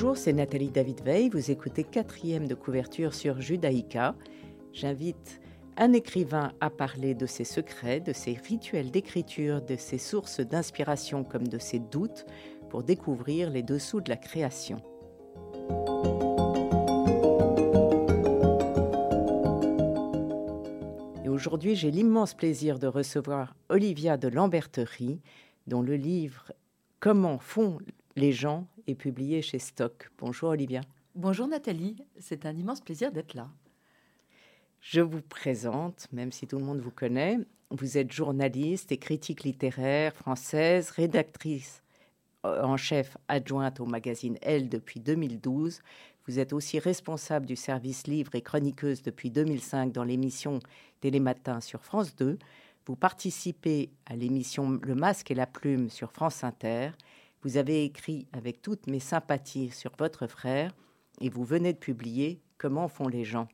[0.00, 1.28] Bonjour, c'est Nathalie David Veil.
[1.28, 4.14] Vous écoutez quatrième de couverture sur Judaïka.
[4.72, 5.40] J'invite
[5.76, 11.24] un écrivain à parler de ses secrets, de ses rituels d'écriture, de ses sources d'inspiration
[11.24, 12.26] comme de ses doutes
[12.70, 14.76] pour découvrir les dessous de la création.
[21.24, 25.20] Et aujourd'hui, j'ai l'immense plaisir de recevoir Olivia de Lamberterie,
[25.66, 26.52] dont le livre
[27.00, 27.78] Comment font
[28.14, 28.68] les gens?
[28.88, 30.10] Est publié chez Stock.
[30.18, 30.80] Bonjour Olivia.
[31.14, 33.48] Bonjour Nathalie, c'est un immense plaisir d'être là.
[34.80, 37.38] Je vous présente, même si tout le monde vous connaît,
[37.70, 41.82] vous êtes journaliste et critique littéraire française, rédactrice
[42.44, 45.80] en chef adjointe au magazine Elle depuis 2012.
[46.26, 50.60] Vous êtes aussi responsable du service livre et chroniqueuse depuis 2005 dans l'émission
[51.00, 52.38] Télématin sur France 2.
[52.86, 56.90] Vous participez à l'émission Le Masque et la Plume sur France Inter.
[57.48, 60.74] Vous avez écrit avec toutes mes sympathies sur votre frère
[61.18, 63.48] et vous venez de publier Comment font les gens.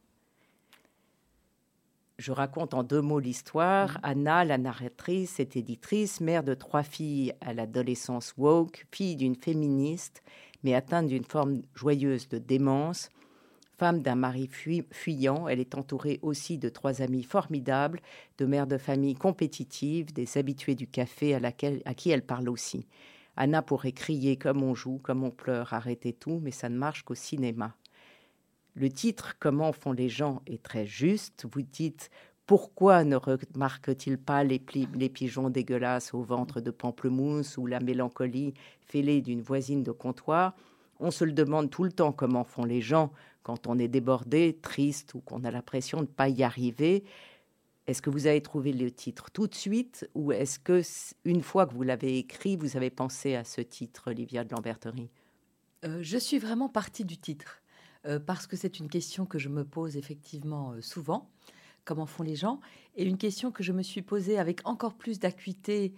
[2.18, 3.92] Je raconte en deux mots l'histoire.
[3.92, 4.00] Mm.
[4.02, 10.24] Anna, la narratrice, est éditrice, mère de trois filles à l'adolescence woke, fille d'une féministe,
[10.64, 13.10] mais atteinte d'une forme joyeuse de démence.
[13.78, 14.50] Femme d'un mari
[14.90, 18.00] fuyant, elle est entourée aussi de trois amis formidables,
[18.38, 22.48] de mères de famille compétitives, des habitués du café à, laquelle, à qui elle parle
[22.48, 22.88] aussi.
[23.36, 27.02] Anna pourrait crier comme on joue, comme on pleure, arrêter tout, mais ça ne marche
[27.02, 27.74] qu'au cinéma.
[28.74, 31.46] Le titre Comment font les gens est très juste.
[31.52, 32.10] Vous dites
[32.46, 34.62] pourquoi ne remarquent-ils pas les,
[34.94, 40.54] les, pigeons dégueulasses au ventre de pamplemousse ou la mélancolie fêlée d'une voisine de comptoir?
[41.00, 43.12] On se le demande tout le temps comment font les gens
[43.44, 47.04] quand on est débordé, triste ou qu'on a l'impression de ne pas y arriver.
[47.86, 50.80] Est-ce que vous avez trouvé le titre tout de suite ou est-ce que
[51.24, 55.10] une fois que vous l'avez écrit, vous avez pensé à ce titre, Olivia de Lamberterie?
[55.84, 57.62] Euh, Je suis vraiment partie du titre
[58.06, 61.30] euh, parce que c'est une question que je me pose effectivement euh, souvent.
[61.84, 62.60] Comment font les gens
[62.96, 65.92] Et une question que je me suis posée avec encore plus d'acuité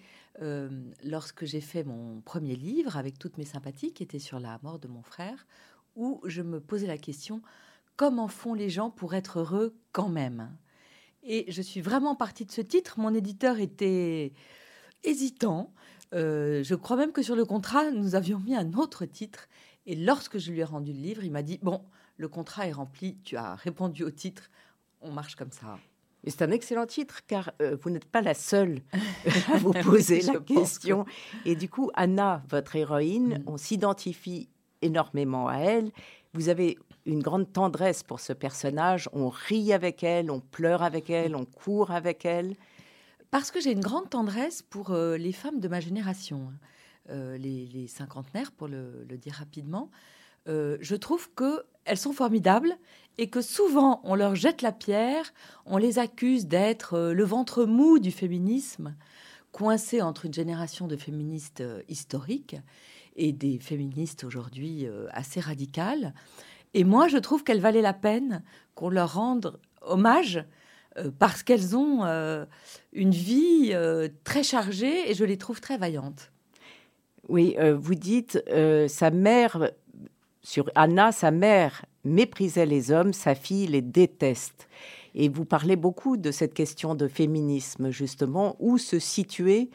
[1.02, 4.78] lorsque j'ai fait mon premier livre avec toutes mes sympathies, qui était sur la mort
[4.78, 5.46] de mon frère,
[5.94, 7.40] où je me posais la question
[7.96, 10.54] comment font les gens pour être heureux quand même?
[11.26, 12.98] Et je suis vraiment partie de ce titre.
[12.98, 14.32] Mon éditeur était
[15.04, 15.72] hésitant.
[16.14, 19.48] Euh, je crois même que sur le contrat, nous avions mis un autre titre.
[19.86, 21.82] Et lorsque je lui ai rendu le livre, il m'a dit, bon,
[22.16, 24.50] le contrat est rempli, tu as répondu au titre,
[25.00, 25.78] on marche comme ça.
[26.26, 28.80] C'est un excellent titre car euh, vous n'êtes pas la seule
[29.52, 31.04] à vous poser la question.
[31.44, 33.42] Et du coup, Anna, votre héroïne, mm.
[33.46, 34.48] on s'identifie
[34.82, 35.92] énormément à elle.
[36.34, 39.08] Vous avez une grande tendresse pour ce personnage.
[39.12, 42.56] On rit avec elle, on pleure avec elle, on court avec elle.
[43.30, 46.58] Parce que j'ai une grande tendresse pour euh, les femmes de ma génération, hein.
[47.10, 49.90] euh, les, cinquantenaires, pour le, dire rapidement.
[50.48, 52.76] Euh, je trouve qu'elles sont formidables
[53.18, 55.32] et que souvent on leur jette la pierre,
[55.64, 58.94] on les accuse d'être le ventre mou du féminisme,
[59.52, 62.56] coincé entre une génération de féministes historiques
[63.16, 66.12] et des féministes aujourd'hui assez radicales.
[66.76, 68.42] Et moi, je trouve qu'elle valait la peine
[68.74, 70.44] qu'on leur rende hommage
[70.98, 72.44] euh, parce qu'elles ont euh,
[72.92, 73.74] une vie
[74.24, 76.30] très chargée et je les trouve très vaillantes.
[77.28, 78.38] Oui, vous dites
[78.88, 79.72] sa mère,
[80.42, 84.68] sur Anna, sa mère méprisait les hommes, sa fille les déteste.
[85.16, 89.70] Et vous parlez beaucoup de cette question de féminisme, justement, où se situer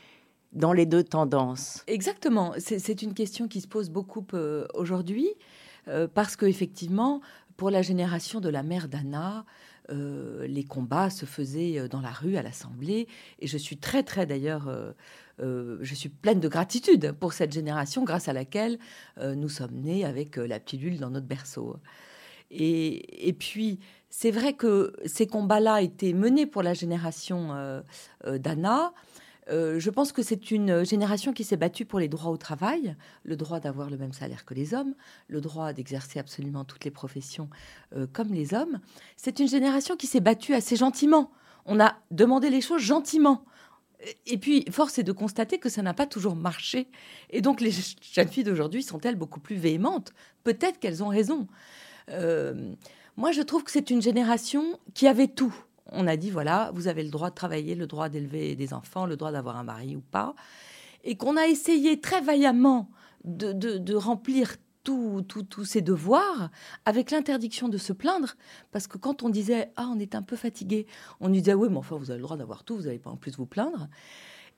[0.53, 1.83] dans les deux tendances?
[1.87, 2.53] Exactement.
[2.57, 5.29] C'est une question qui se pose beaucoup euh, aujourd'hui,
[5.87, 7.21] euh, parce qu'effectivement,
[7.57, 9.45] pour la génération de la mère d'Anna,
[9.89, 13.07] euh, les combats se faisaient dans la rue, à l'Assemblée,
[13.39, 14.69] et je suis très, très d'ailleurs,
[15.39, 18.77] je suis pleine de gratitude pour cette génération grâce à laquelle
[19.19, 21.77] nous sommes nés avec la pilule dans notre berceau.
[22.51, 27.81] Et, et puis, c'est vrai que ces combats-là étaient menés pour la génération
[28.25, 28.93] d'Anna,
[29.49, 32.95] euh, je pense que c'est une génération qui s'est battue pour les droits au travail,
[33.23, 34.93] le droit d'avoir le même salaire que les hommes,
[35.27, 37.49] le droit d'exercer absolument toutes les professions
[37.95, 38.79] euh, comme les hommes.
[39.17, 41.31] C'est une génération qui s'est battue assez gentiment.
[41.65, 43.43] On a demandé les choses gentiment.
[44.25, 46.87] Et puis, force est de constater que ça n'a pas toujours marché.
[47.29, 47.71] Et donc, les
[48.13, 51.47] jeunes filles d'aujourd'hui sont-elles beaucoup plus véhémentes Peut-être qu'elles ont raison.
[52.09, 52.73] Euh,
[53.17, 55.53] moi, je trouve que c'est une génération qui avait tout
[55.87, 59.05] on a dit voilà, vous avez le droit de travailler, le droit d'élever des enfants,
[59.05, 60.35] le droit d'avoir un mari ou pas,
[61.03, 62.89] et qu'on a essayé très vaillamment
[63.23, 66.49] de, remplir tous ces devoirs
[66.85, 68.35] avec l'interdiction de se plaindre,
[68.71, 70.87] parce que quand on disait ah on est un peu fatigué,
[71.19, 73.17] on disait oui mais enfin vous avez le droit d'avoir tout, vous n'allez pas en
[73.17, 73.87] plus vous plaindre,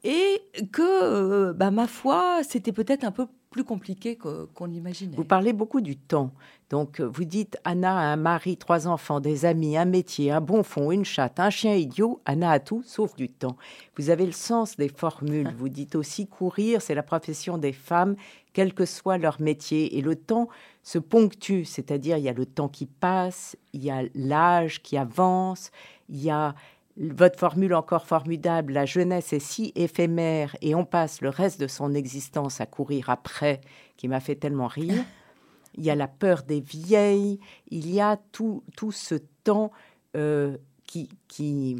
[0.03, 0.41] et
[0.71, 5.15] que euh, bah, ma foi c'était peut-être un peu plus compliqué qu'on l'imaginait.
[5.15, 6.31] Vous parlez beaucoup du temps.
[6.71, 10.41] Donc, euh, vous dites Anna a un mari, trois enfants, des amis, un métier, un
[10.41, 12.19] bon fond, une chatte, un chien idiot.
[12.25, 13.55] Anna a tout sauf du temps.
[13.95, 15.53] Vous avez le sens des formules.
[15.57, 18.15] Vous dites aussi courir, c'est la profession des femmes,
[18.53, 19.99] quel que soit leur métier.
[19.99, 20.49] Et le temps
[20.81, 24.97] se ponctue, c'est-à-dire il y a le temps qui passe, il y a l'âge qui
[24.97, 25.69] avance,
[26.09, 26.55] il y a
[26.97, 31.67] votre formule encore formidable, la jeunesse est si éphémère et on passe le reste de
[31.67, 33.61] son existence à courir après,
[33.97, 35.03] qui m'a fait tellement rire.
[35.75, 39.71] Il y a la peur des vieilles, il y a tout, tout ce temps
[40.15, 40.55] euh,
[40.85, 41.75] qui, qui...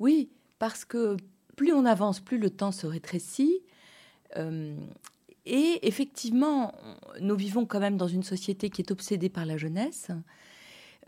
[0.00, 0.28] Oui,
[0.58, 1.16] parce que
[1.54, 3.62] plus on avance, plus le temps se rétrécit.
[4.36, 4.76] Euh,
[5.46, 6.74] et effectivement,
[7.20, 10.10] nous vivons quand même dans une société qui est obsédée par la jeunesse.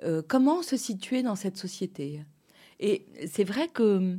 [0.02, 2.22] Euh, comment se situer dans cette société?
[2.80, 4.18] Et c'est vrai que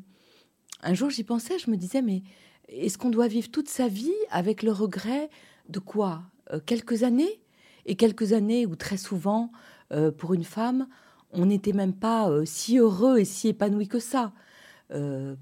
[0.82, 2.24] un jour j'y pensais, je me disais, mais
[2.68, 5.30] est-ce qu'on doit vivre toute sa vie avec le regret
[5.70, 6.24] de quoi?
[6.52, 7.42] Euh, Quelques années?
[7.86, 9.52] Et quelques années où très souvent,
[9.94, 10.88] euh, pour une femme,
[11.32, 14.34] on n'était même pas si heureux et si épanoui que ça.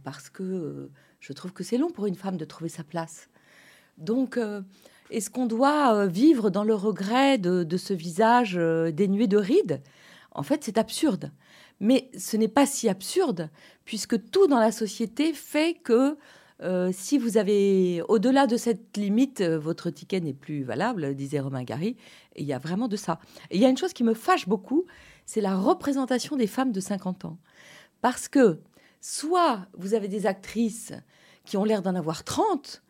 [0.04, 0.90] parce que
[1.20, 3.30] je trouve que c'est long pour une femme de trouver sa place.
[4.00, 4.40] Donc,
[5.12, 8.56] est-ce qu'on doit vivre dans le regret de ce visage
[8.94, 9.82] dénué de rides?
[10.36, 11.32] En fait, c'est absurde.
[11.80, 13.50] Mais ce n'est pas si absurde,
[13.86, 16.18] puisque tout dans la société fait que
[16.62, 21.40] euh, si vous avez au-delà de cette limite, euh, votre ticket n'est plus valable, disait
[21.40, 21.98] Romain Gary.
[22.38, 23.20] Il y a vraiment de ça.
[23.52, 24.86] Il y a une chose qui me fâche beaucoup,
[25.26, 27.38] c'est la représentation des femmes de 50 ans.
[28.02, 28.62] Parce que
[29.02, 30.94] soit vous avez des actrices
[31.44, 32.84] qui ont l'air d'en avoir 30,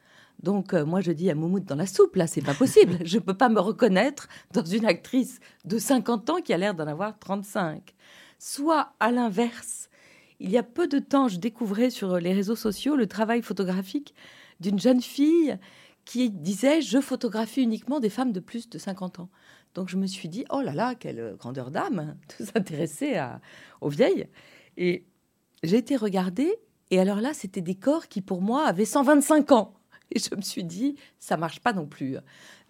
[0.44, 2.98] donc, euh, moi, je dis à Moumoud dans la soupe, là, c'est pas possible.
[3.04, 6.74] je ne peux pas me reconnaître dans une actrice de 50 ans qui a l'air
[6.76, 7.96] d'en avoir 35.
[8.38, 9.90] Soit, à l'inverse,
[10.40, 14.14] il y a peu de temps, je découvrais sur les réseaux sociaux le travail photographique
[14.60, 15.58] d'une jeune fille
[16.04, 19.30] qui disait Je photographie uniquement des femmes de plus de 50 ans.
[19.74, 23.20] Donc, je me suis dit Oh là là, quelle grandeur d'âme de s'intéresser
[23.81, 24.28] aux vieilles.
[24.78, 25.06] Et
[25.64, 26.54] j'ai été regarder,
[26.92, 29.75] et alors là, c'était des corps qui, pour moi, avaient 125 ans.
[30.12, 32.18] Et je me suis dit, ça marche pas non plus.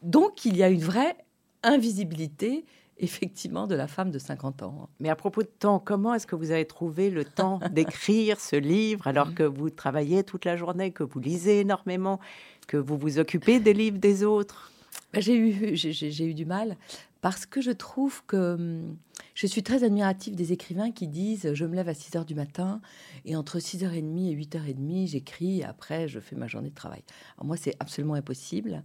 [0.01, 1.17] Donc, il y a une vraie
[1.63, 2.65] invisibilité
[2.97, 4.89] effectivement de la femme de 50 ans.
[4.99, 8.55] Mais à propos de temps, comment est-ce que vous avez trouvé le temps d'écrire ce
[8.55, 12.19] livre alors que vous travaillez toute la journée, que vous lisez énormément,
[12.67, 14.71] que vous vous occupez des livres des autres?
[15.17, 16.77] J'ai eu, j'ai eu du mal
[17.21, 18.97] parce que je trouve que hum,
[19.33, 22.35] je suis très admirative des écrivains qui disent je me lève à 6 heures du
[22.35, 22.81] matin
[23.25, 27.03] et entre 6h30 et 8h30 j'écris et après je fais ma journée de travail.
[27.37, 28.83] Alors moi c'est absolument impossible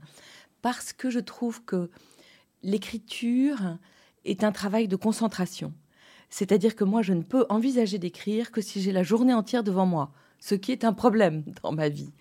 [0.63, 1.91] parce que je trouve que
[2.63, 3.79] l'écriture
[4.25, 5.73] est un travail de concentration.
[6.29, 9.87] C'est-à-dire que moi je ne peux envisager d'écrire que si j'ai la journée entière devant
[9.87, 12.13] moi, ce qui est un problème dans ma vie.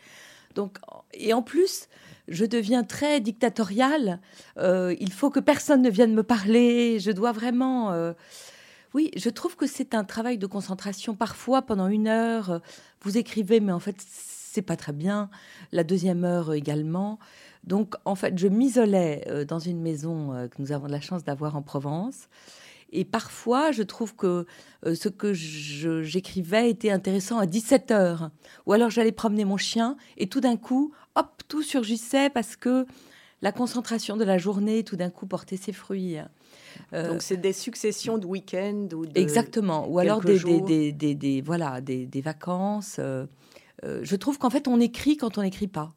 [0.55, 0.79] Donc
[1.13, 1.87] et en plus
[2.29, 4.19] je deviens très dictatoriale.
[4.57, 6.99] Euh, il faut que personne ne vienne me parler.
[6.99, 7.91] Je dois vraiment.
[7.91, 8.13] Euh,
[8.93, 11.15] oui, je trouve que c'est un travail de concentration.
[11.15, 12.59] Parfois, pendant une heure, euh,
[13.01, 15.29] vous écrivez, mais en fait, c'est pas très bien.
[15.71, 17.19] La deuxième heure également.
[17.63, 21.61] Donc, en fait, je m'isolais dans une maison que nous avons la chance d'avoir en
[21.61, 22.29] Provence.
[22.91, 24.45] Et parfois, je trouve que
[24.83, 28.31] ce que j'écrivais était intéressant à 17 heures.
[28.65, 32.85] Ou alors j'allais promener mon chien et tout d'un coup, hop, tout surgissait parce que
[33.41, 36.17] la concentration de la journée tout d'un coup portait ses fruits.
[36.93, 41.81] Euh, Donc c'est des successions de week-ends ou exactement, ou alors des, des, des, voilà
[41.81, 42.97] des, vacances.
[42.99, 43.25] Euh,
[43.85, 45.93] euh, je trouve qu'en fait on écrit quand on n'écrit pas,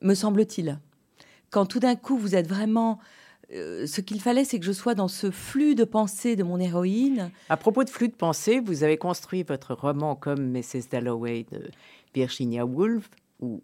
[0.00, 0.78] me semble-t-il.
[1.50, 2.98] Quand tout d'un coup vous êtes vraiment
[3.50, 7.30] ce qu'il fallait, c'est que je sois dans ce flux de pensée de mon héroïne.
[7.48, 10.88] À propos de flux de pensée, vous avez construit votre roman comme Mrs.
[10.90, 11.70] Dalloway de
[12.14, 13.08] Virginia Woolf,
[13.40, 13.62] où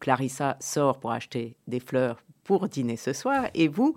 [0.00, 3.94] Clarissa sort pour acheter des fleurs pour dîner ce soir, et vous,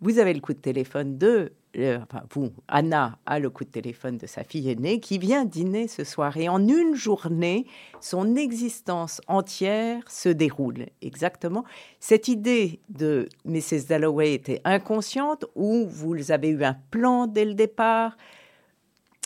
[0.00, 1.98] vous avez le coup de téléphone de, euh,
[2.32, 6.04] vous, Anna a le coup de téléphone de sa fille aînée qui vient dîner ce
[6.04, 7.66] soir, et en une journée,
[8.00, 10.86] son existence entière se déroule.
[11.02, 11.64] Exactement.
[12.00, 13.86] Cette idée de Mrs.
[13.88, 18.16] Dalloway était inconsciente ou vous avez eu un plan dès le départ?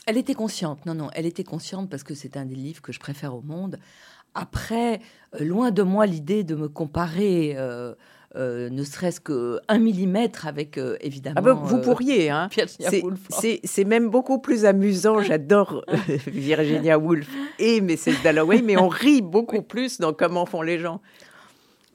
[0.07, 2.93] Elle était consciente, non, non, elle était consciente parce que c'est un des livres que
[2.93, 3.79] je préfère au monde.
[4.35, 5.01] Après,
[5.35, 7.95] euh, loin de moi l'idée de me comparer, euh, euh,
[8.37, 11.35] ne serait-ce qu'un millimètre avec, évidemment.
[11.39, 12.49] Ah ben, vous pourriez, hein.
[13.65, 15.21] C'est même beaucoup plus amusant.
[15.23, 15.85] J'adore
[16.27, 18.23] Virginia Woolf et Mrs.
[18.23, 21.01] Dalloway, mais on rit beaucoup plus dans comment font les gens.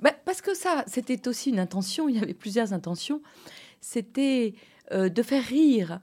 [0.01, 2.09] Ben, parce que ça, c'était aussi une intention.
[2.09, 3.21] Il y avait plusieurs intentions.
[3.79, 4.55] C'était
[4.91, 5.99] de faire rire,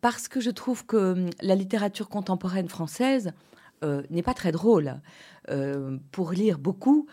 [0.00, 3.32] parce que je trouve que hum, la littérature contemporaine française
[4.10, 5.00] n'est pas très drôle
[6.10, 7.06] pour lire beaucoup.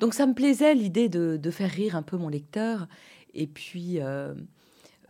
[0.00, 2.86] Donc ça me plaisait l'idée de, faire rire un peu mon lecteur.
[3.34, 4.00] Et puis,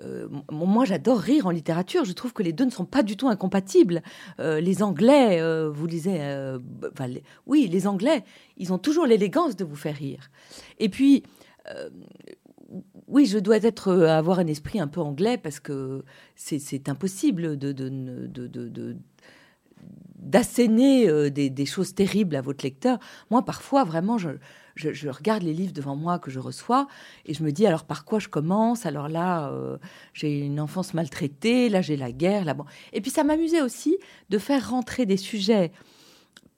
[0.02, 2.04] euh, moi, j'adore rire en littérature.
[2.04, 4.02] Je trouve que les deux ne sont pas du tout incompatibles.
[4.40, 6.20] Euh, les Anglais, euh, vous lisez,
[7.46, 8.24] oui, les Anglais,
[8.56, 10.30] ils ont toujours l'élégance de vous faire rire.
[10.78, 11.22] Et puis,
[13.08, 16.04] oui, je dois être avoir un esprit un peu anglais parce que
[16.36, 17.72] c'est impossible de,
[20.16, 22.98] d'asséner des, des, choses terribles à votre lecteur.
[23.30, 24.30] Moi, parfois, vraiment, je,
[24.76, 26.86] je, regarde les livres devant moi que je reçois
[27.24, 28.86] et je me dis alors par quoi je commence?
[28.86, 29.78] Alors là, euh,
[30.12, 32.64] j'ai une enfance maltraitée, là j'ai la guerre, là bon.
[32.92, 33.96] Et puis ça m'amusait aussi
[34.28, 35.72] de faire rentrer des sujets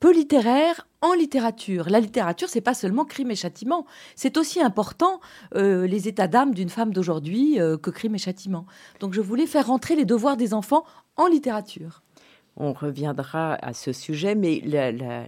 [0.01, 1.89] peu littéraires en littérature.
[1.91, 5.21] La littérature, c'est pas seulement crime et châtiment, c'est aussi important
[5.55, 8.67] euh, les états d'âme d'une femme d'aujourd'hui euh, que crime et châtiment.
[9.01, 10.85] Donc je voulais faire rentrer les devoirs des enfants
[11.17, 12.03] en littérature.
[12.57, 15.27] On reviendra à ce sujet, mais la, la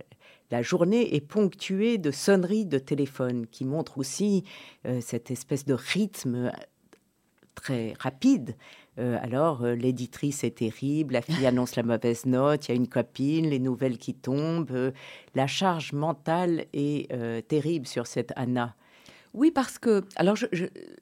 [0.62, 4.44] journée est ponctuée de sonneries de téléphone qui montrent aussi
[4.86, 6.50] euh, cette espèce de rythme euh,
[7.54, 8.56] très rapide.
[8.98, 12.88] Euh, alors, l'éditrice est terrible, la fille annonce la mauvaise note, il y a une
[12.88, 14.92] copine, les nouvelles qui tombent.
[15.34, 17.08] la charge mentale est
[17.46, 18.74] terrible sur cette Anna.
[19.32, 20.36] Oui, parce que, alors,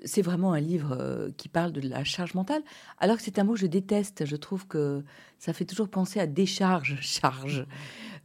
[0.04, 2.62] c'est vraiment un livre qui parle de la charge mentale,
[2.98, 4.26] alors que c'est un mot que je déteste.
[4.26, 5.02] Je trouve que
[5.38, 7.64] ça fait toujours penser à décharge, charge.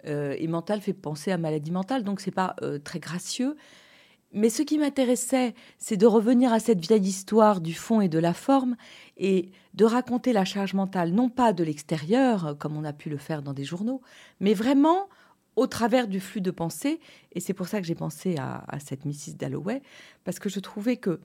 [0.05, 3.55] Euh, et mental fait penser à maladie mentale, donc c'est pas euh, très gracieux.
[4.33, 8.17] Mais ce qui m'intéressait, c'est de revenir à cette vieille histoire du fond et de
[8.17, 8.75] la forme
[9.15, 13.17] et de raconter la charge mentale, non pas de l'extérieur, comme on a pu le
[13.17, 14.01] faire dans des journaux,
[14.39, 15.07] mais vraiment
[15.55, 16.99] au travers du flux de pensée.
[17.33, 19.35] Et c'est pour ça que j'ai pensé à, à, cette Mrs.
[19.37, 19.83] Dalloway,
[20.23, 21.19] parce que je trouvais que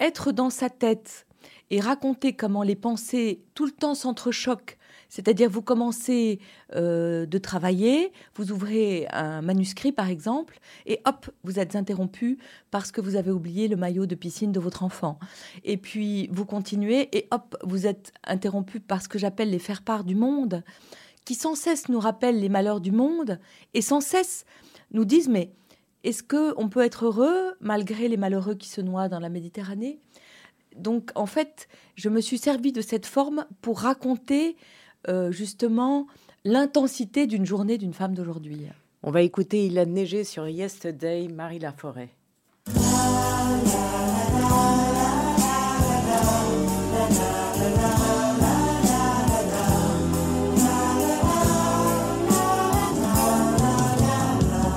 [0.00, 1.26] être dans sa tête
[1.70, 4.76] et raconter comment les pensées tout le temps s'entrechoquent
[5.10, 6.38] c'est-à-dire, vous commencez
[6.74, 12.38] euh, de travailler, vous ouvrez un manuscrit, par exemple, et hop, vous êtes interrompu
[12.70, 15.18] parce que vous avez oublié le maillot de piscine de votre enfant.
[15.64, 20.04] Et puis, vous continuez, et hop, vous êtes interrompu par ce que j'appelle les faire-part
[20.04, 20.62] du monde,
[21.24, 23.40] qui sans cesse nous rappellent les malheurs du monde,
[23.74, 24.44] et sans cesse
[24.92, 25.52] nous disent, mais
[26.04, 29.98] est-ce qu'on peut être heureux malgré les malheureux qui se noient dans la Méditerranée?
[30.76, 34.56] Donc, en fait, je me suis servi de cette forme pour raconter
[35.08, 36.06] euh, justement
[36.44, 38.66] l'intensité d'une journée d'une femme d'aujourd'hui.
[39.02, 42.10] On va écouter Il a neigé sur Yesterday, Marie Laforêt.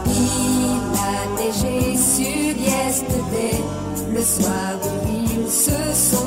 [0.05, 0.19] Il
[0.99, 3.61] a neigé sur Yesterday,
[4.13, 6.22] le soir où ils se sont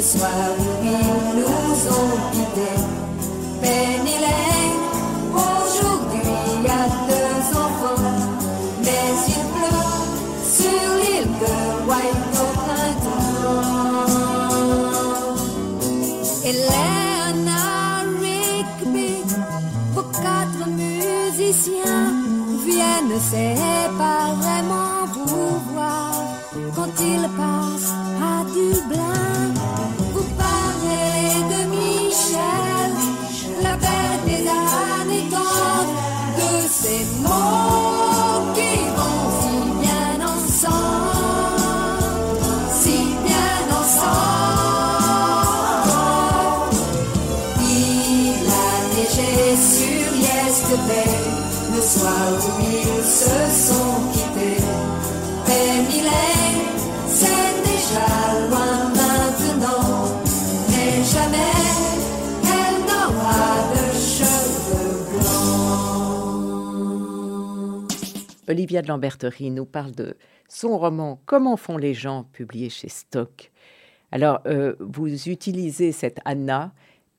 [0.00, 2.80] le soir où ils nous ont quittés.
[3.60, 4.80] Penny Lane,
[5.34, 8.08] aujourd'hui a deux enfants,
[8.84, 9.96] mais il pleut
[10.56, 11.56] sur l'île de
[11.88, 13.30] White au printemps.
[18.22, 19.12] Rigby,
[19.94, 22.08] vos quatre musiciens
[22.66, 26.14] viennent séparément vous voir
[26.74, 28.09] quand ils passent
[51.74, 54.62] le soir où ils se sont quittés.
[55.46, 56.02] Penny
[68.50, 70.16] Olivia de Lamberterie nous parle de
[70.48, 73.52] son roman Comment font les gens, publié chez Stock.
[74.10, 76.72] Alors, euh, vous utilisez cette Anna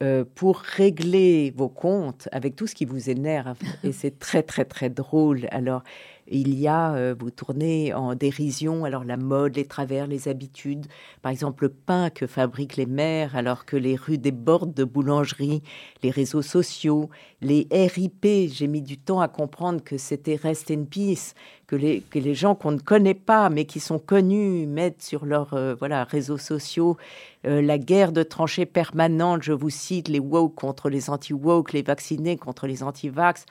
[0.03, 3.57] euh, pour régler vos comptes avec tout ce qui vous énerve.
[3.85, 5.47] Et c'est très, très, très drôle.
[5.51, 5.83] Alors,
[6.31, 10.87] il y a, euh, vous tournez en dérision, alors la mode, les travers, les habitudes.
[11.21, 15.61] Par exemple, le pain que fabriquent les mères alors que les rues débordent de boulangeries,
[16.03, 17.09] les réseaux sociaux,
[17.41, 18.25] les RIP.
[18.49, 21.33] J'ai mis du temps à comprendre que c'était Rest in Peace,
[21.67, 25.75] que les, gens qu'on ne connaît pas mais qui sont connus mettent sur leurs euh,
[25.77, 26.97] voilà, réseaux sociaux
[27.45, 29.43] euh, la guerre de tranchées permanente.
[29.43, 33.45] Je vous cite les woke contre les anti-woke, les vaccinés contre les anti-vax.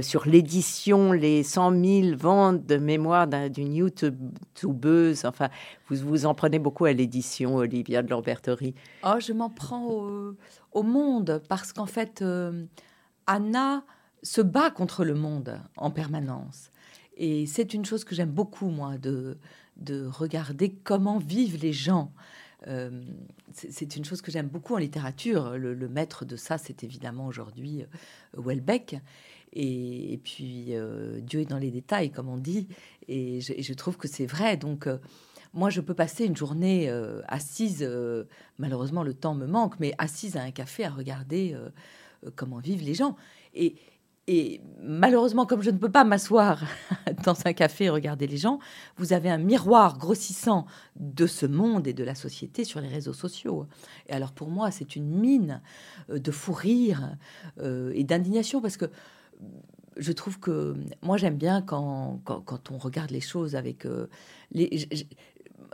[0.00, 5.24] Sur l'édition, les 100 000 ventes de mémoire d'une YouTubeuse.
[5.26, 5.50] Enfin,
[5.88, 8.74] vous vous en prenez beaucoup à l'édition, Olivia de Lamberterie.
[9.04, 9.86] Oh, je m'en prends
[10.72, 12.64] au, monde parce qu'en fait, euh,
[13.26, 13.84] Anna
[14.22, 16.70] se bat contre le monde en permanence.
[17.16, 19.38] Et c'est une chose que j'aime beaucoup, moi, de,
[19.76, 22.12] de regarder comment vivent les gens.
[22.66, 23.04] Euh,
[23.52, 25.56] c'est une chose que j'aime beaucoup en littérature.
[25.56, 27.84] Le, le maître de ça, c'est évidemment aujourd'hui
[28.36, 28.96] Welbeck.
[29.58, 32.68] Et, puis, euh, Dieu est dans les détails, comme on dit.
[33.08, 34.58] Et je, trouve que c'est vrai.
[34.58, 34.98] Donc, euh,
[35.54, 37.88] moi, je peux passer une journée euh, assise,
[38.58, 41.56] malheureusement, le temps me manque, mais assise à un café à regarder
[42.34, 43.16] comment vivent les gens.
[43.54, 43.76] Et,
[44.26, 46.62] et malheureusement, comme je ne peux pas m'asseoir
[47.24, 48.58] dans un café et regarder les gens,
[48.98, 53.14] vous avez un miroir grossissant de ce monde et de la société sur les réseaux
[53.14, 53.66] sociaux.
[54.08, 55.62] Et alors pour moi, c'est une mine
[56.10, 57.16] de fou rire
[57.62, 58.90] et d'indignation parce que
[59.96, 64.06] je trouve que moi j'aime bien quand, quand, on regarde les choses avec euh,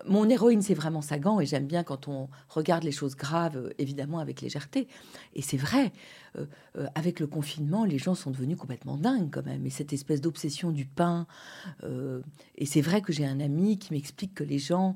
[0.06, 3.70] mon héroïne c'est vraiment Sagan et j'aime bien quand on regarde les choses graves euh,
[3.78, 4.86] évidemment avec légèreté.
[5.34, 5.92] Et c'est vrai
[6.36, 6.46] euh,
[6.94, 9.66] avec le confinement les gens sont devenus complètement dingues quand même.
[9.66, 11.26] Et cette espèce d'obsession du pain
[12.56, 14.94] et c'est vrai que j'ai un ami qui m'explique que les gens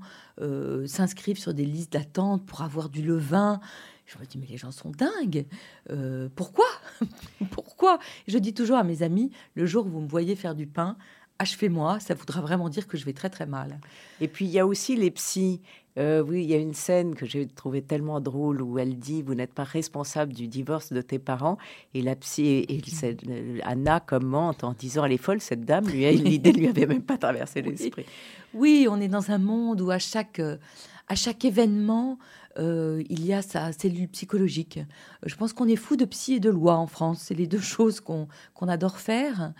[0.87, 3.61] s'inscrivent sur des listes d'attente pour avoir du levain
[4.07, 5.47] je me dis, mais les gens sont dingues.
[5.91, 6.67] Euh, pourquoi
[7.51, 10.67] Pourquoi Je dis toujours à mes amis, le jour où vous me voyez faire du
[10.67, 10.97] pain,
[11.39, 13.81] achevez-moi, ça voudra vraiment dire que je vais très très mal.
[14.21, 15.61] Et puis il y a aussi les psys.
[15.99, 19.23] Euh, oui, il y a une scène que j'ai trouvée tellement drôle où elle dit
[19.23, 21.57] Vous n'êtes pas responsable du divorce de tes parents.
[21.95, 25.89] Et la psy, et, euh, Anna commente en disant Elle est folle, cette dame.
[25.89, 28.05] Lui, l'idée ne lui avait même pas traversé l'esprit.
[28.53, 28.87] Oui.
[28.91, 30.41] on est dans un monde où à chaque,
[31.09, 32.19] à chaque événement,
[32.59, 34.81] euh, il y a sa cellule psychologique.
[35.25, 37.21] Je pense qu'on est fou de psy et de loi en France.
[37.23, 38.29] C'est les deux choses qu'on
[38.61, 39.53] adore faire.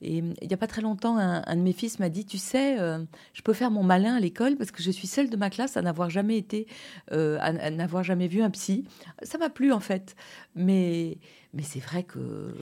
[0.00, 2.78] Et il n'y a pas très longtemps, un, de mes fils m'a dit, tu sais,
[2.78, 5.50] euh, je peux faire mon malin à l'école parce que je suis celle de ma
[5.50, 6.68] classe à n'avoir jamais été,
[7.10, 8.84] euh, à, n'avoir jamais vu un psy.
[9.22, 10.14] Ça m'a plu en fait,
[10.54, 11.18] mais
[11.52, 12.52] mais c'est vrai que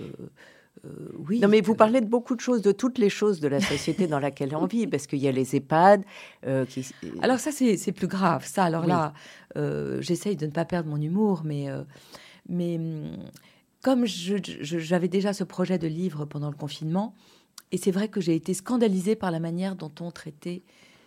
[0.86, 1.40] euh, oui.
[1.40, 4.06] Non, mais vous parlez de beaucoup de choses, de toutes les choses de la société
[4.06, 6.04] dans laquelle on vit, parce qu'il y a les EHPAD.
[6.46, 6.86] Euh, qui...
[7.22, 8.44] Alors ça, c'est plus grave.
[8.46, 9.14] Ça, alors là,
[9.56, 11.66] euh, j'essaye de ne pas perdre mon humour, mais,
[12.48, 13.16] mais hum,
[13.82, 17.14] comme j'avais déjà ce projet de livre pendant le confinement,
[17.72, 20.62] et c'est vrai que j'ai été scandalisée par la manière dont on traitait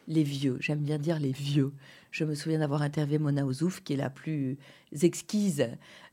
[0.07, 0.57] les vieux.
[0.59, 1.71] J'aime bien dire les vieux.
[2.11, 4.57] Je me souviens d'avoir interviewé Mona Ouzouf, qui est la plus
[5.01, 5.67] exquise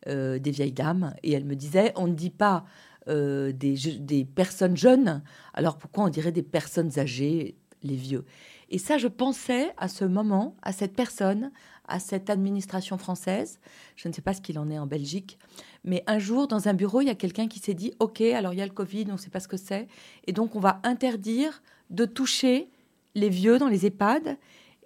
[0.06, 2.64] des vieilles dames, et elle me disait on ne dit pas
[3.08, 5.22] euh, des, personnes jeunes.
[5.54, 8.24] Alors pourquoi on dirait des personnes âgées, les vieux?
[8.68, 11.52] Et ça, je pensais à ce moment, à cette personne,
[11.86, 13.60] à cette administration française.
[13.94, 15.38] Je ne sais pas ce qu'il en est en Belgique.
[15.84, 18.52] Mais un jour, dans un bureau, il y a quelqu'un qui s'est dit, OK, alors
[18.52, 19.86] il y a le Covid, on ne sait pas ce que c'est.
[20.26, 22.68] Et donc, on va interdire de toucher
[23.14, 24.36] les vieux dans les EHPAD.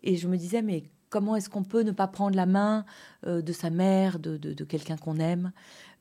[0.02, 2.84] Et je me disais, mais comment est-ce qu'on peut ne pas prendre la main
[3.26, 5.52] euh, de sa mère, de, de quelqu'un qu'on aime?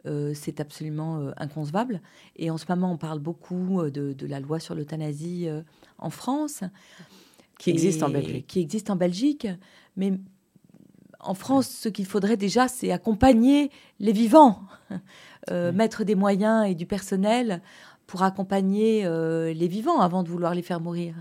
[0.05, 2.01] Euh, c'est absolument euh, inconcevable.
[2.38, 5.47] Et en ce moment, on parle beaucoup euh, de, la loi sur l'euthanasie
[5.97, 6.63] en France.
[7.57, 8.47] Qui existe en Belgique.
[8.47, 9.47] Qui existe en Belgique.
[9.97, 10.13] Mais
[11.19, 14.62] en France, ce qu'il faudrait déjà, c'est accompagner les vivants,
[15.51, 17.62] mettre des moyens et du personnel
[18.07, 21.15] pour accompagner les vivants avant de vouloir les faire mourir.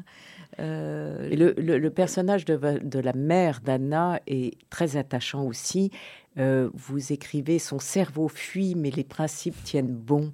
[0.58, 5.90] le, personnage de, de la mère d'Anna est très attachant aussi.
[6.38, 10.32] Euh, vous écrivez Son cerveau fuit, mais les principes tiennent bon.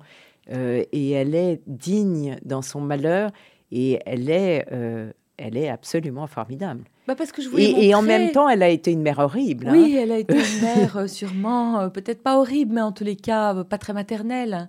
[0.52, 3.30] Euh, et elle est digne dans son malheur
[3.72, 6.84] et elle est, euh, elle est absolument formidable.
[7.08, 9.68] Bah parce que je et, et, en même temps, elle a été une mère horrible.
[9.70, 10.00] Oui, hein.
[10.02, 13.78] elle a été une mère sûrement, peut-être pas horrible, mais en tous les cas, pas
[13.78, 14.68] très maternelle.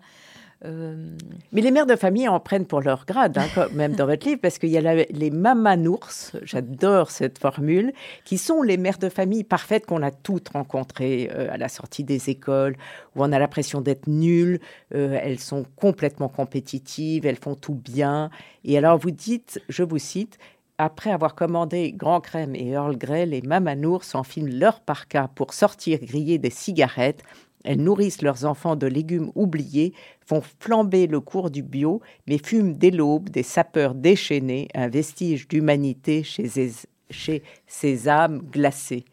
[0.63, 4.39] Mais les mères de famille en prennent pour leur grade, hein, même dans votre livre,
[4.41, 6.09] parce qu'il y a les mamanours,
[6.43, 11.51] j'adore cette formule, qui sont les mères de famille parfaites qu'on a toutes rencontrées euh,
[11.51, 12.75] à la sortie des écoles,
[13.15, 14.59] où on a l'impression d'être nulles,
[14.93, 18.29] euh, elles sont complètement compétitives, elles font tout bien.
[18.63, 20.39] Et alors vous dites, je vous cite,
[20.77, 25.99] après avoir commandé Grand Crème et Earl Grey, les mamanours s'enfilent leur parka pour sortir
[26.01, 27.23] griller des cigarettes.
[27.65, 29.93] Elles nourrissent leurs enfants de légumes oubliés,
[30.25, 35.47] font flamber le cours du bio, mais fument dès l'aube des sapeurs déchaînés, un vestige
[35.47, 36.71] d'humanité chez,
[37.09, 39.05] chez ces âmes glacées.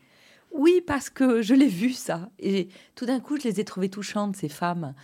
[0.53, 2.29] Oui, parce que je l'ai vu ça.
[2.38, 4.95] Et tout d'un coup, je les ai trouvées touchantes, ces femmes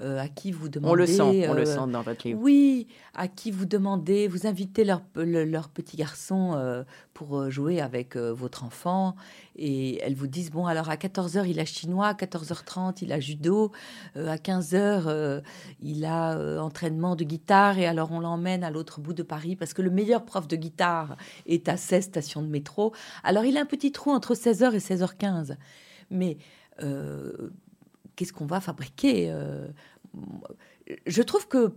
[0.00, 0.90] euh, à qui vous demandez.
[0.92, 2.40] On le sent, on le sent dans votre livre.
[2.42, 7.50] Oui, à qui vous demandez, vous invitez leur, le- leur petit garçon euh, pour euh,
[7.50, 9.14] jouer avec votre enfant
[9.56, 13.20] et elles vous disent, bon, alors à 14h, il a chinois, à 14h30, il a
[13.20, 13.70] judo,
[14.16, 14.74] à 15h,
[15.06, 15.40] euh,
[15.80, 19.74] il a entraînement de guitare et alors on l'emmène à l'autre bout de Paris parce
[19.74, 22.92] que le meilleur prof de guitare est à 16 stations de métro.
[23.22, 25.56] Alors il a un petit trou entre 16h et 16h15.
[26.10, 26.36] Mais
[26.82, 27.50] euh,
[28.16, 29.68] qu'est-ce qu'on va fabriquer euh,
[31.06, 31.74] Je trouve que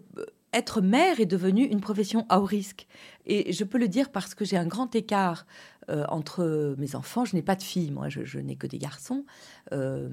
[0.54, 2.88] être mère est devenu une profession à haut risque.
[3.26, 5.46] Et je peux le dire parce que j'ai un grand écart
[5.90, 7.26] euh, entre mes enfants.
[7.26, 9.26] Je n'ai pas de filles, moi, je, n'ai que des garçons.
[9.72, 10.10] Euh,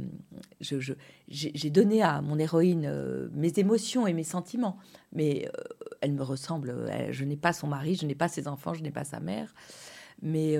[0.60, 4.78] j'ai donné à mon héroïne euh, mes émotions et mes sentiments,
[5.12, 5.48] mais
[6.00, 6.90] elle me ressemble.
[7.10, 9.54] Je n'ai pas son mari, je n'ai pas ses enfants, je n'ai pas sa mère.
[10.22, 10.58] Mais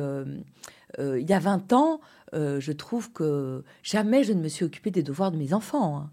[0.99, 2.01] euh, il y a 20 ans,
[2.35, 5.97] euh, je trouve que jamais je ne me suis occupée des devoirs de mes enfants.
[5.97, 6.11] hein.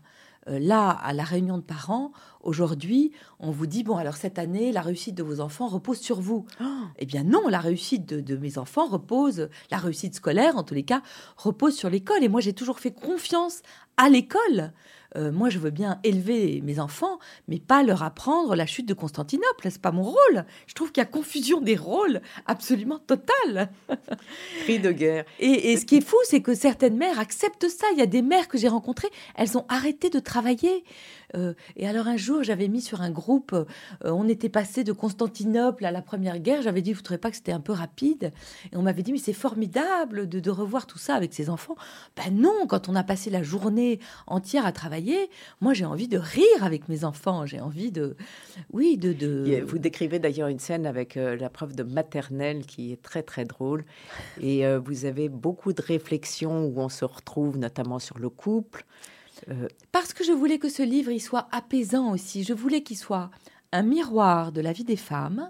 [0.48, 4.72] Euh, là, à la réunion de parents, aujourd'hui, on vous dit, bon, alors cette année,
[4.72, 6.48] la réussite de vos enfants repose sur vous.
[6.98, 10.74] Eh bien non, la réussite de, de mes enfants repose, la réussite scolaire, en tous
[10.74, 11.04] les cas,
[11.38, 12.24] repose sur l'école.
[12.24, 13.62] Et moi, j'ai toujours fait confiance
[13.98, 14.74] à l'école.
[15.18, 18.94] Euh, moi, je veux bien élever mes enfants, mais pas leur apprendre la chute de
[18.94, 19.68] Constantinople.
[19.70, 20.46] C'est pas mon rôle.
[20.68, 23.72] Je trouve qu'il y a confusion des rôles absolument totale.
[24.62, 25.26] Cri de guerre.
[25.40, 27.88] Et, et ce qui est fou, c'est que certaines mères acceptent ça.
[27.94, 30.84] Il y a des mères que j'ai rencontrées, elles ont arrêté de travailler.
[31.36, 33.66] Euh, et alors un jour, j'avais mis sur un groupe, euh,
[34.04, 36.62] on était passé de Constantinople à la Première Guerre.
[36.62, 38.32] J'avais dit, vous ne trouvez pas que c'était un peu rapide?
[38.72, 41.76] Et on m'avait dit, mais c'est formidable de, de revoir tout ça avec ses enfants.
[42.16, 46.18] Ben non, quand on a passé la journée entière à travailler, moi j'ai envie de
[46.18, 47.46] rire avec mes enfants.
[47.46, 48.16] J'ai envie de,
[48.72, 53.02] oui, de, Vous décrivez d'ailleurs une scène avec euh, la prof de maternelle qui est
[53.02, 53.84] très très drôle.
[54.42, 58.86] Et vous avez beaucoup de réflexions où on se retrouve notamment sur le couple.
[59.50, 62.44] Euh, Parce que je voulais que ce livre il soit apaisant aussi.
[62.44, 63.30] Je voulais qu'il soit
[63.72, 65.50] un miroir de la vie des femmes,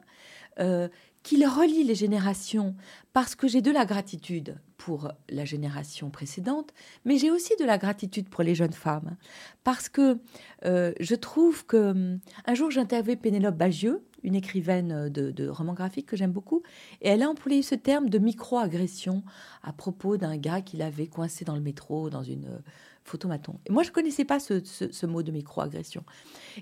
[0.60, 0.88] euh,
[1.24, 2.76] qu'il relie les générations.
[3.14, 6.74] Parce que j'ai de la gratitude pour la génération précédente,
[7.06, 9.18] mais j'ai aussi de la gratitude pour les jeunes femmes.
[9.64, 10.18] Parce que
[10.66, 11.92] euh, je trouve que.
[11.92, 16.64] hum, Un jour, j'interviewais Pénélope Bagieux, une écrivaine de, de romans graphiques que j'aime beaucoup,
[17.02, 19.24] et elle a employé ce terme de micro-agression
[19.64, 22.62] à propos d'un gars qu'il avait coincé dans le métro, dans une
[23.04, 23.60] photomaton.
[23.66, 26.04] Et moi, je connaissais pas ce, ce- mot de micro-agression.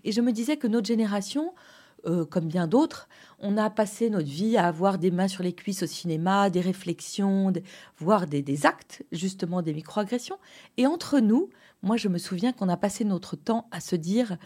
[0.04, 1.54] Et je me disais que notre génération,
[2.06, 5.54] euh, comme bien d'autres, on a passé notre vie à avoir des mains sur les
[5.54, 7.52] cuisses au cinéma, des réflexions,
[7.98, 10.38] voire des, des actes, justement, des micro-agressions.
[10.78, 11.50] Et entre nous,
[11.82, 14.38] moi, je me souviens qu'on a passé notre temps à se dire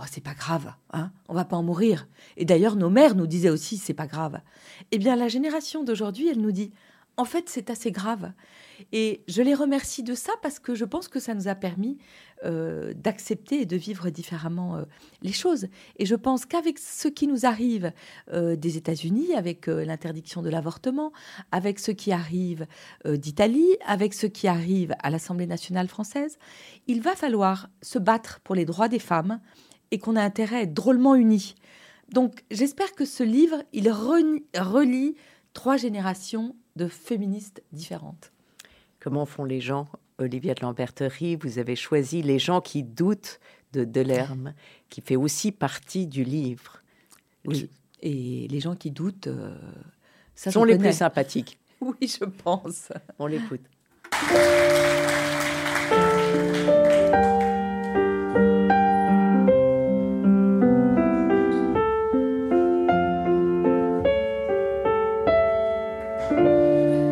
[0.00, 2.08] Oh, c'est pas grave, hein, on va pas en mourir.
[2.38, 4.40] Et d'ailleurs, nos mères nous disaient aussi c'est pas grave.
[4.90, 6.72] Eh bien, la génération d'aujourd'hui, elle nous dit
[7.16, 8.32] en fait, c'est assez grave.
[8.92, 11.98] Et je les remercie de ça parce que je pense que ça nous a permis
[12.44, 14.82] euh, d'accepter et de vivre différemment euh,
[15.20, 15.66] les choses.
[15.98, 17.92] Et je pense qu'avec ce qui nous arrive
[18.32, 21.12] euh, des États-Unis, avec l'interdiction de l'avortement,
[21.52, 22.66] avec ce qui arrive
[23.04, 26.38] d'Italie, avec ce qui arrive à l'Assemblée nationale française,
[26.86, 29.40] il va falloir se battre pour les droits des femmes
[29.90, 31.54] et qu'on a intérêt drôlement unis.
[32.08, 35.14] Donc j'espère que ce livre, il relie
[35.52, 38.32] trois générations de féministes différentes.
[39.00, 43.40] comment font les gens Olivia de Lamberterie, vous avez choisi Les gens qui doutent
[43.72, 44.54] de Delerme,
[44.88, 46.82] qui fait aussi partie du livre.
[47.44, 47.68] Oui.
[48.00, 49.56] Et les gens qui doutent, euh,
[50.34, 50.90] ça sont les connais.
[50.90, 51.58] plus sympathiques.
[51.80, 52.92] Oui, je pense.
[53.18, 53.62] On l'écoute.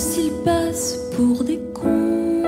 [0.00, 2.42] s'ils passent pour des cons.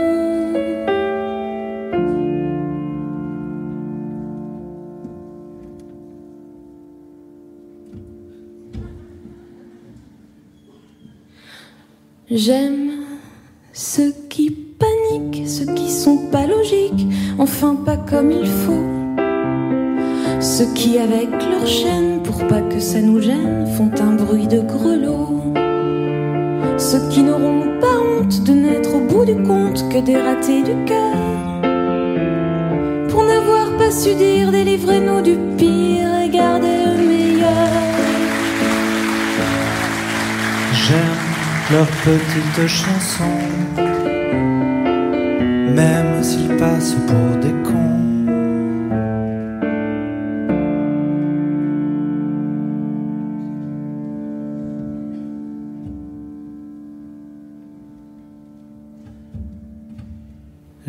[12.31, 12.93] J'aime
[13.75, 17.07] ceux qui paniquent, ceux qui sont pas logiques,
[17.39, 18.87] enfin pas comme il faut.
[20.41, 24.61] Ceux qui, avec leur chaîne, pour pas que ça nous gêne, font un bruit de
[24.61, 25.62] grelot.
[26.91, 30.75] Ceux qui n'auront pas honte de n'être au bout du compte que des ratés du
[30.85, 31.15] cœur.
[33.09, 37.69] Pour n'avoir pas su dire, délivrez-nous du pire et gardez le meilleur.
[40.73, 41.23] J'aime
[41.71, 43.41] leurs petites chansons,
[45.77, 47.62] même s'ils passent pour des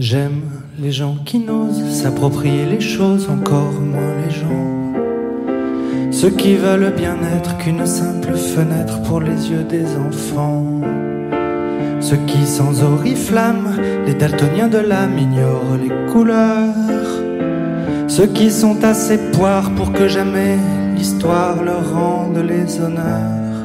[0.04, 0.42] J'aime
[0.80, 6.12] les gens qui n'osent s'approprier les choses, encore moins les gens.
[6.12, 10.82] Ceux qui veulent bien être qu'une simple fenêtre pour les yeux des enfants.
[12.02, 16.76] Ceux qui sans oriflamme, les daltoniens de l'âme ignorent les couleurs.
[18.10, 20.58] Ceux qui sont assez poires pour que jamais
[20.98, 23.64] l'histoire leur rende les honneurs.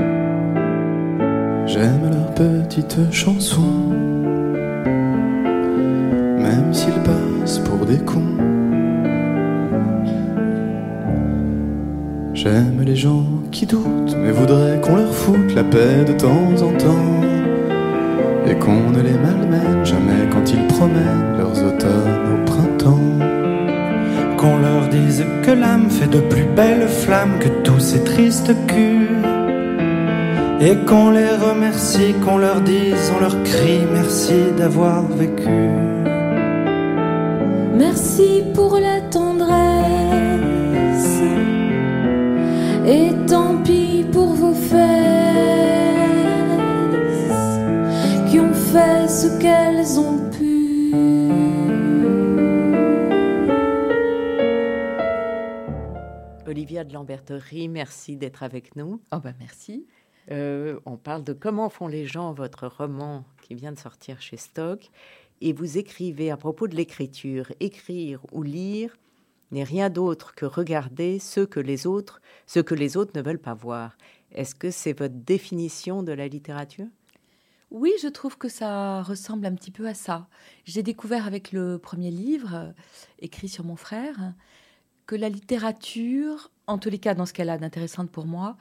[1.66, 4.08] J'aime leurs petites chansons,
[12.35, 16.72] J'aime les gens qui doutent, mais voudraient qu'on leur foute la paix de temps en
[16.77, 17.20] temps.
[18.46, 23.18] Et qu'on ne les malmène jamais quand ils promènent leurs automnes au printemps.
[24.37, 29.09] Qu'on leur dise que l'âme fait de plus belles flammes que tous ces tristes culs.
[30.61, 35.88] Et qu'on les remercie, qu'on leur dise, on leur crie merci d'avoir vécu.
[37.79, 39.49] Merci pour la tendresse.
[42.85, 44.79] Et tant pis pour vos fesses
[48.29, 50.93] qui ont fait ce qu'elles ont pu.
[56.49, 59.01] Olivia de Lamberterie, merci d'être avec nous.
[59.12, 59.87] Oh bah merci.
[60.31, 64.37] Euh, on parle de Comment font les gens, votre roman qui vient de sortir chez
[64.37, 64.91] Stock.
[65.40, 68.96] Et vous écrivez à propos de l'écriture, écrire ou lire
[69.51, 72.20] n'est rien d'autre que regarder ce que les autres,
[72.53, 73.96] que les autres ne veulent pas voir.
[74.33, 76.87] Est-ce que c'est votre définition de la littérature?
[77.70, 80.29] Oui, je trouve que ça ressemble un petit peu à ça.
[80.64, 82.72] J'ai découvert avec le premier livre, euh,
[83.18, 84.33] écrit sur mon frère,
[85.07, 88.57] que la littérature, en tous les cas dans ce qu'elle a d'intéressant pour moi,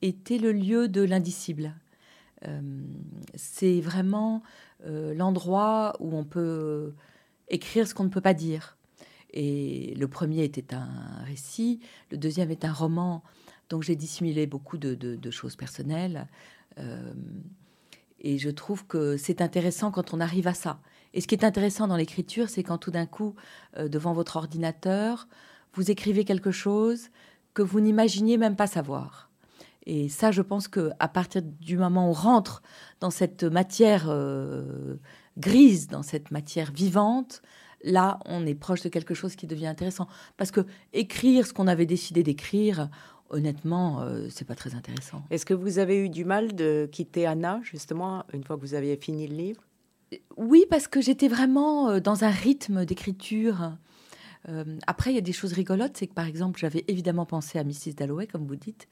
[0.00, 1.74] était le lieu de l'indicible.
[2.46, 2.60] Euh,
[3.34, 4.42] c'est vraiment
[4.84, 6.94] euh, l'endroit où on peut
[7.48, 8.76] écrire ce qu'on ne peut pas dire.
[9.32, 13.22] Et le premier était un récit, le deuxième est un roman,
[13.70, 16.28] donc j'ai dissimulé beaucoup de, choses personnelles.
[16.78, 17.12] Euh,
[18.20, 20.80] et je trouve que c'est intéressant quand on arrive à ça.
[21.14, 23.34] Et ce qui est intéressant dans l'écriture, c'est quand tout d'un coup,
[23.76, 25.28] devant votre ordinateur,
[25.74, 27.08] vous écrivez quelque chose
[27.54, 29.31] que vous n'imaginiez même pas savoir.
[29.84, 32.62] Et ça, je pense que à partir du moment où on rentre
[33.00, 34.96] dans cette matière euh,
[35.38, 37.42] grise, dans cette matière vivante,
[37.82, 40.06] là, on est proche de quelque chose qui devient intéressant.
[40.36, 40.60] Parce que
[40.92, 42.88] écrire ce qu'on avait décidé d'écrire,
[43.30, 45.22] honnêtement, euh, c'est pas très intéressant.
[45.30, 48.74] Est-ce que vous avez eu du mal de quitter Anna, justement, une fois que vous
[48.74, 49.62] aviez fini le livre?
[50.36, 53.72] Oui, parce que j'étais vraiment euh, dans un rythme d'écriture.
[54.48, 55.96] Euh, après, il y a des choses rigolotes.
[55.96, 57.94] C'est que, par exemple, j'avais évidemment pensé à Mrs.
[57.96, 58.88] Dalloway, comme vous dites,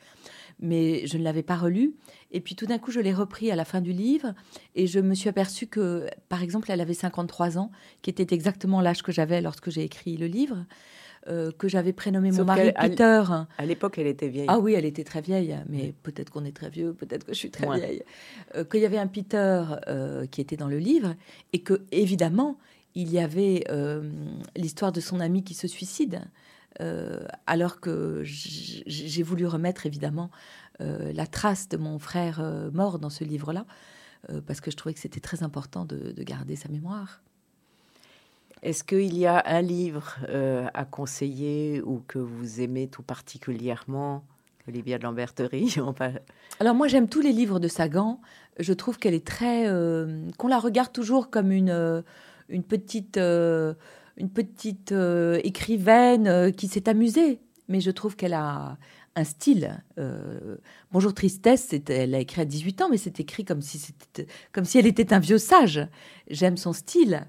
[0.61, 1.95] mais je ne l'avais pas relu.
[2.31, 4.35] Et puis, tout d'un coup, je l'ai repris à la fin du livre
[4.75, 7.71] et je me suis aperçue que, par exemple, elle avait 53 ans,
[8.03, 10.65] qui était exactement l'âge que j'avais lorsque j'ai écrit le livre,
[11.29, 13.23] euh, que j'avais prénommé mon mari Peter.
[13.59, 14.47] À l'époque, elle était vieille.
[14.49, 17.39] Ah oui, elle était très vieille, mais peut-être qu'on est très vieux, peut-être que je
[17.39, 18.03] suis très vieille.
[18.57, 21.15] Euh, Qu'il y avait un Peter euh, qui était dans le livre
[21.53, 22.57] et que, évidemment,
[22.95, 24.11] il y avait euh,
[24.57, 26.23] l'histoire de son ami qui se suicide.
[26.81, 30.31] euh, alors que j'ai voulu remettre évidemment
[30.81, 32.41] euh, la trace de mon frère
[32.73, 33.67] mort dans ce livre-là,
[34.47, 37.21] parce que je trouvais que c'était très important de, de garder sa mémoire.
[38.63, 40.17] Est-ce qu'il y a un livre
[40.75, 44.23] à conseiller ou que vous aimez tout particulièrement
[44.69, 46.13] Olivia de Lamberterie, on va-
[46.61, 48.21] Alors moi j'aime tous les livres de Sagan.
[48.59, 49.65] Je trouve qu'elle est très,
[50.39, 52.05] qu'on la regarde toujours comme une
[52.51, 53.75] une petite euh,
[54.17, 57.41] une petite euh, écrivaine euh, qui s'est amusée.
[57.69, 58.79] Mais je trouve qu'elle a
[59.17, 59.83] un style.
[60.93, 64.65] Bonjour tristesse, elle a écrit à 18 ans, mais c'est écrit comme si c'était comme
[64.65, 65.81] si elle était un vieux sage.
[66.29, 67.27] J'aime son style.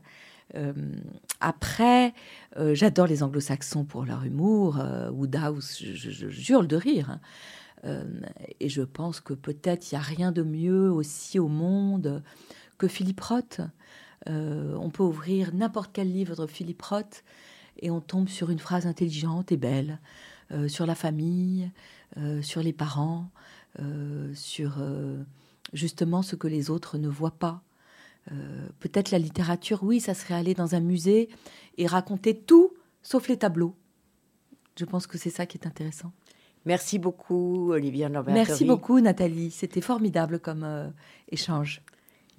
[1.39, 2.13] Après,
[2.73, 4.79] j'adore les anglo-saxons pour leur humour.
[5.11, 7.19] Woodhouse, je, je- hurle de rire.
[7.83, 8.03] hein.
[8.59, 12.23] Et je pense que peut-être il n'y a rien de mieux aussi au monde
[12.77, 13.61] que Philippe Roth.
[14.29, 17.23] Euh, on peut ouvrir n'importe quel livre de Philippe Roth
[17.79, 19.99] et on tombe sur une phrase intelligente et belle
[20.51, 21.71] euh, sur la famille,
[22.41, 23.29] sur les parents,
[24.33, 24.83] sur
[25.71, 27.61] justement ce que les autres ne voient pas.
[28.81, 31.29] Peut-être la littérature, oui, ça serait aller dans un musée
[31.77, 33.75] et raconter tout sauf les tableaux.
[34.77, 36.11] Je pense que c'est ça qui est intéressant.
[36.65, 38.33] Merci beaucoup, Olivia Lamberterie.
[38.47, 39.51] Merci beaucoup, Nathalie.
[39.51, 40.87] C'était formidable comme euh,
[41.29, 41.81] échange.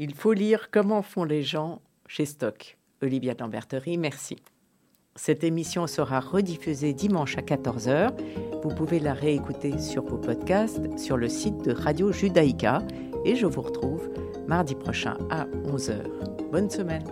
[0.04, 2.76] Il faut lire Comment font les gens chez Stock.
[3.02, 4.34] Olivia Lamberterie, merci.
[5.14, 8.10] Cette émission sera rediffusée dimanche à 14h.
[8.64, 12.82] Vous pouvez la réécouter sur vos podcasts, sur le site de Radio Judaïka.
[13.24, 14.10] Et je vous retrouve
[14.48, 16.50] mardi prochain à 11h.
[16.50, 17.04] Bonne semaine.